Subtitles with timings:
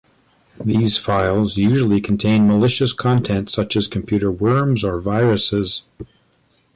[0.65, 5.83] These files usually contain malicious content, such as computer worms or viruses.